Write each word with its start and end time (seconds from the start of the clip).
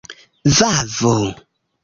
vavo 0.57 1.15